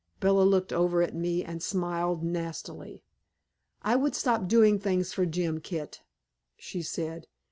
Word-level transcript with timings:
Bella 0.19 0.41
looked 0.41 0.73
over 0.73 1.03
at 1.03 1.13
me 1.13 1.43
and 1.45 1.61
smiled 1.61 2.23
nastily. 2.23 3.03
"I 3.83 3.95
would 3.95 4.15
stop 4.15 4.47
doing 4.47 4.79
things 4.79 5.13
for 5.13 5.27
Jim, 5.27 5.59
Kit," 5.61 6.01
she 6.57 6.81
said. 6.81 7.27